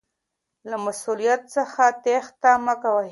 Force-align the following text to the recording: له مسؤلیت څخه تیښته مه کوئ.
له 0.69 0.75
مسؤلیت 0.85 1.41
څخه 1.55 1.83
تیښته 2.03 2.51
مه 2.65 2.75
کوئ. 2.83 3.09